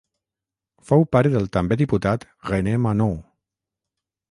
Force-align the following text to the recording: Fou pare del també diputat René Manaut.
Fou 0.91 1.05
pare 1.15 1.31
del 1.35 1.45
també 1.57 1.77
diputat 1.83 2.27
René 2.53 2.75
Manaut. 2.87 3.23